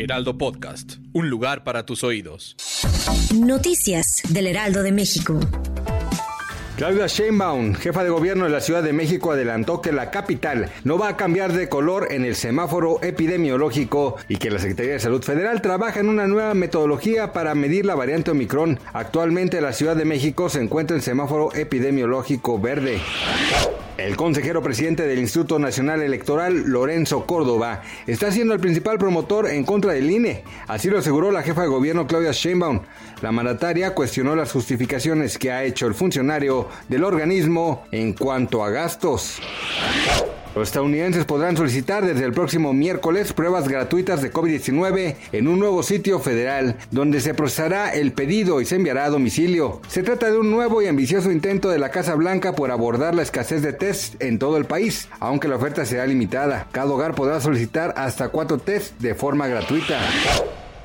Heraldo 0.00 0.38
Podcast, 0.38 0.94
un 1.12 1.28
lugar 1.28 1.62
para 1.62 1.84
tus 1.84 2.04
oídos. 2.04 2.56
Noticias 3.34 4.22
del 4.30 4.46
Heraldo 4.46 4.82
de 4.82 4.92
México. 4.92 5.38
Claudia 6.78 7.06
Sheinbaum, 7.06 7.74
jefa 7.74 8.02
de 8.02 8.08
gobierno 8.08 8.44
de 8.44 8.50
la 8.50 8.62
Ciudad 8.62 8.82
de 8.82 8.94
México, 8.94 9.32
adelantó 9.32 9.82
que 9.82 9.92
la 9.92 10.10
capital 10.10 10.70
no 10.84 10.96
va 10.96 11.08
a 11.08 11.16
cambiar 11.18 11.52
de 11.52 11.68
color 11.68 12.08
en 12.12 12.24
el 12.24 12.34
semáforo 12.34 13.02
epidemiológico 13.02 14.16
y 14.26 14.36
que 14.36 14.50
la 14.50 14.58
Secretaría 14.58 14.92
de 14.92 15.00
Salud 15.00 15.22
Federal 15.22 15.60
trabaja 15.60 16.00
en 16.00 16.08
una 16.08 16.26
nueva 16.26 16.54
metodología 16.54 17.34
para 17.34 17.54
medir 17.54 17.84
la 17.84 17.94
variante 17.94 18.30
Omicron. 18.30 18.80
Actualmente 18.94 19.60
la 19.60 19.74
Ciudad 19.74 19.96
de 19.96 20.06
México 20.06 20.48
se 20.48 20.62
encuentra 20.62 20.96
en 20.96 21.02
semáforo 21.02 21.54
epidemiológico 21.54 22.58
verde. 22.58 23.02
El 24.00 24.16
consejero 24.16 24.62
presidente 24.62 25.06
del 25.06 25.18
Instituto 25.18 25.58
Nacional 25.58 26.00
Electoral, 26.00 26.62
Lorenzo 26.66 27.26
Córdoba, 27.26 27.82
está 28.06 28.32
siendo 28.32 28.54
el 28.54 28.60
principal 28.60 28.98
promotor 28.98 29.46
en 29.46 29.62
contra 29.62 29.92
del 29.92 30.10
INE. 30.10 30.42
Así 30.68 30.88
lo 30.88 30.98
aseguró 30.98 31.30
la 31.30 31.42
jefa 31.42 31.62
de 31.62 31.68
gobierno 31.68 32.06
Claudia 32.06 32.32
Sheinbaum. 32.32 32.80
La 33.20 33.30
mandataria 33.30 33.94
cuestionó 33.94 34.34
las 34.34 34.52
justificaciones 34.52 35.36
que 35.36 35.52
ha 35.52 35.64
hecho 35.64 35.86
el 35.86 35.92
funcionario 35.92 36.68
del 36.88 37.04
organismo 37.04 37.84
en 37.92 38.14
cuanto 38.14 38.64
a 38.64 38.70
gastos. 38.70 39.38
Los 40.54 40.68
estadounidenses 40.68 41.24
podrán 41.24 41.56
solicitar 41.56 42.04
desde 42.04 42.24
el 42.24 42.32
próximo 42.32 42.72
miércoles 42.72 43.32
pruebas 43.32 43.68
gratuitas 43.68 44.20
de 44.20 44.32
COVID-19 44.32 45.14
en 45.30 45.48
un 45.48 45.60
nuevo 45.60 45.84
sitio 45.84 46.18
federal 46.18 46.76
donde 46.90 47.20
se 47.20 47.34
procesará 47.34 47.90
el 47.94 48.12
pedido 48.12 48.60
y 48.60 48.64
se 48.64 48.76
enviará 48.76 49.04
a 49.04 49.10
domicilio. 49.10 49.80
Se 49.88 50.02
trata 50.02 50.30
de 50.30 50.38
un 50.38 50.50
nuevo 50.50 50.82
y 50.82 50.88
ambicioso 50.88 51.30
intento 51.30 51.70
de 51.70 51.78
la 51.78 51.90
Casa 51.90 52.16
Blanca 52.16 52.54
por 52.54 52.72
abordar 52.72 53.14
la 53.14 53.22
escasez 53.22 53.62
de 53.62 53.72
test 53.72 54.20
en 54.20 54.40
todo 54.40 54.56
el 54.56 54.64
país, 54.64 55.08
aunque 55.20 55.46
la 55.46 55.56
oferta 55.56 55.84
será 55.84 56.06
limitada. 56.06 56.66
Cada 56.72 56.90
hogar 56.92 57.14
podrá 57.14 57.40
solicitar 57.40 57.94
hasta 57.96 58.30
cuatro 58.30 58.58
test 58.58 58.98
de 58.98 59.14
forma 59.14 59.46
gratuita. 59.46 60.00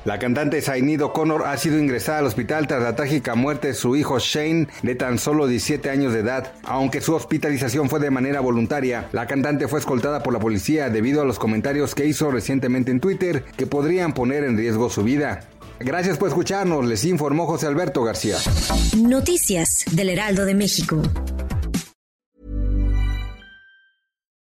La 0.06 0.20
cantante 0.20 0.62
Zainid 0.62 1.02
O'Connor 1.02 1.42
ha 1.46 1.56
sido 1.56 1.80
ingresada 1.80 2.18
al 2.18 2.26
hospital 2.26 2.68
tras 2.68 2.80
la 2.80 2.94
trágica 2.94 3.34
muerte 3.34 3.68
de 3.68 3.74
su 3.74 3.96
hijo 3.96 4.20
Shane 4.20 4.68
de 4.84 4.94
tan 4.94 5.18
solo 5.18 5.48
17 5.48 5.90
años 5.90 6.12
de 6.12 6.20
edad. 6.20 6.52
Aunque 6.62 7.00
su 7.00 7.12
hospitalización 7.12 7.90
fue 7.90 7.98
de 7.98 8.12
manera 8.12 8.38
voluntaria, 8.38 9.08
la 9.10 9.26
cantante 9.26 9.66
fue 9.66 9.80
escoltada 9.80 10.22
por 10.22 10.32
la 10.32 10.38
policía 10.38 10.90
debido 10.90 11.22
a 11.22 11.24
los 11.24 11.40
comentarios 11.40 11.96
que 11.96 12.06
hizo 12.06 12.30
recientemente 12.30 12.92
en 12.92 13.00
Twitter 13.00 13.42
que 13.56 13.66
podrían 13.66 14.12
poner 14.12 14.44
en 14.44 14.56
riesgo 14.56 14.90
su 14.90 15.02
vida. 15.02 15.40
Gracias 15.80 16.18
por 16.18 16.28
escucharnos, 16.28 16.86
les 16.86 17.04
informó 17.04 17.46
José 17.46 17.66
Alberto 17.66 18.04
García. 18.04 18.36
Noticias 18.96 19.86
del 19.90 20.10
Heraldo 20.10 20.44
de 20.44 20.54
México. 20.54 21.02